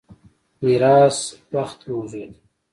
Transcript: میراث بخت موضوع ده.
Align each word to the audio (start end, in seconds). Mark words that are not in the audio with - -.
میراث 0.61 1.19
بخت 1.51 1.87
موضوع 1.89 2.27
ده. 2.31 2.35